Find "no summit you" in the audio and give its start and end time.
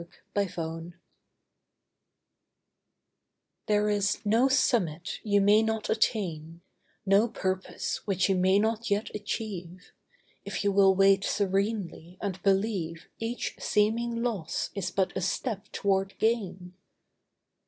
4.25-5.39